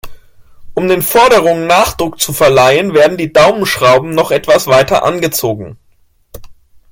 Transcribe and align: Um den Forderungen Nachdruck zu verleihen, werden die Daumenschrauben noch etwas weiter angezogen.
Um 0.73 0.87
den 0.87 1.03
Forderungen 1.03 1.67
Nachdruck 1.67 2.19
zu 2.19 2.33
verleihen, 2.33 2.95
werden 2.95 3.19
die 3.19 3.31
Daumenschrauben 3.31 4.15
noch 4.15 4.31
etwas 4.31 4.65
weiter 4.65 5.03
angezogen. 5.03 5.77